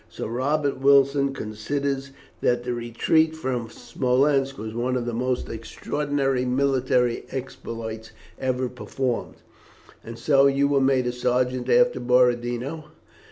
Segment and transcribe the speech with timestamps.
[0.09, 2.09] Sir Robert Wilson considers
[2.41, 9.43] that the retreat from Smolensk was one of the most extraordinary military exploits ever performed.
[10.03, 12.85] And so you were made a sergeant after Borodino?